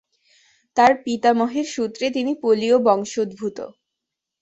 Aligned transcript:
তার 0.77 0.91
পিতামহের 1.03 1.67
সূত্রে 1.67 2.05
তিনি 2.11 2.31
পোলীয় 2.41 2.77
বংশোদ্ভূত। 2.79 3.57